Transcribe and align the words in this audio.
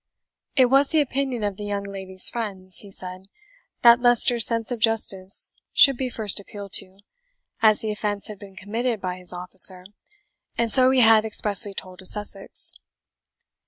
"It 0.55 0.65
was 0.65 0.89
the 0.89 0.99
opinion 0.99 1.43
of 1.43 1.57
the 1.57 1.63
young 1.65 1.83
lady's 1.83 2.27
friends," 2.27 2.79
he 2.79 2.89
said, 2.89 3.27
"that 3.83 3.99
Leicester's 4.01 4.47
sense 4.47 4.71
of 4.71 4.79
justice 4.79 5.51
should 5.73 5.95
be 5.95 6.09
first 6.09 6.39
appealed 6.39 6.71
to, 6.77 7.01
as 7.61 7.81
the 7.81 7.91
offence 7.91 8.25
had 8.25 8.39
been 8.39 8.55
committed 8.55 8.99
by 8.99 9.17
his 9.17 9.31
officer, 9.31 9.85
and 10.57 10.71
so 10.71 10.89
he 10.89 11.01
had 11.01 11.23
expressly 11.23 11.75
told 11.75 11.99
to 11.99 12.07
Sussex." 12.07 12.73